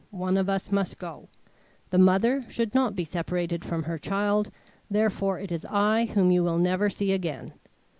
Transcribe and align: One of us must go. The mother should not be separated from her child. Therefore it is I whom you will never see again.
One 0.09 0.35
of 0.35 0.49
us 0.49 0.71
must 0.71 0.97
go. 0.97 1.29
The 1.91 1.99
mother 1.99 2.43
should 2.49 2.73
not 2.73 2.95
be 2.95 3.03
separated 3.05 3.63
from 3.63 3.83
her 3.83 3.99
child. 3.99 4.49
Therefore 4.89 5.37
it 5.39 5.51
is 5.51 5.63
I 5.69 6.05
whom 6.05 6.31
you 6.31 6.43
will 6.43 6.57
never 6.57 6.89
see 6.89 7.11
again. 7.11 7.53